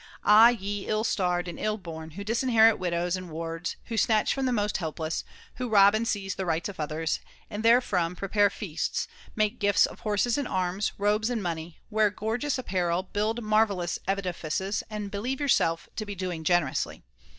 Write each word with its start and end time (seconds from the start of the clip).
Ah 0.25 0.47
ye 0.47 0.87
ill 0.87 1.03
starred 1.03 1.47
and 1.47 1.59
ill 1.59 1.77
born, 1.77 2.09
who 2.17 2.23
disinherit 2.23 2.79
widows 2.79 3.15
and 3.15 3.29
wards, 3.29 3.75
who 3.85 3.97
snatch 3.97 4.33
from 4.33 4.47
the 4.47 4.51
most 4.51 4.77
helpless, 4.77 5.21
[^120]] 5.21 5.27
who 5.57 5.69
rob 5.69 5.93
and 5.93 6.07
seize 6.07 6.33
the 6.33 6.45
rights 6.47 6.67
of 6.67 6.79
others, 6.79 7.19
and 7.51 7.61
therefrom 7.61 8.15
prepare 8.15 8.49
feasts, 8.49 9.07
make 9.35 9.59
gifts 9.59 9.85
of 9.85 9.99
horses 9.99 10.39
and 10.39 10.47
arms, 10.47 10.91
robes 10.97 11.29
and 11.29 11.43
money, 11.43 11.77
wear 11.91 12.09
gorgeous 12.09 12.57
apparel, 12.57 13.03
build 13.03 13.43
mar 13.43 13.67
vellous 13.67 13.99
edifices, 14.07 14.81
and 14.89 15.11
believe 15.11 15.39
yourselves 15.39 15.87
to 15.95 16.03
be 16.03 16.15
doing 16.15 16.43
generously 16.43 17.03